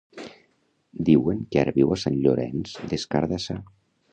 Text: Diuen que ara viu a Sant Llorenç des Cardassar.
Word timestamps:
Diuen 1.09 1.43
que 1.51 1.61
ara 1.65 1.75
viu 1.77 1.93
a 1.97 1.99
Sant 2.05 2.17
Llorenç 2.25 2.75
des 2.95 3.07
Cardassar. 3.13 3.63